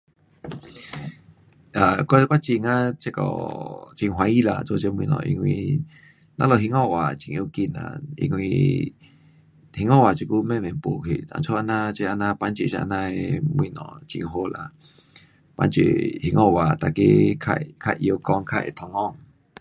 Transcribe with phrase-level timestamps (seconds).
[0.01, 0.07] um
[2.09, 4.19] 我真很这个开心
[4.65, 5.45] 做这个东西，因为
[6.37, 8.91] 我们兴华话很要紧哪，因为
[9.75, 10.73] 兴华话现在慢慢没去，
[11.43, 12.95] 所以这这样帮助这样的
[13.55, 13.61] 东
[14.07, 14.71] 西，很好啦。